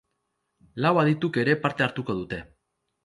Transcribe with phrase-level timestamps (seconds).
[0.85, 2.41] Lau adituk ere parte hartuko dute.